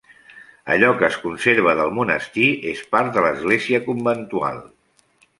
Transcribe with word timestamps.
Allò 0.75 0.87
que 1.01 1.05
es 1.07 1.17
conserva 1.25 1.75
del 1.79 1.91
monestir 1.97 2.45
és 2.71 2.81
part 2.95 3.11
de 3.17 3.25
l'església 3.25 3.81
conventual. 3.91 4.59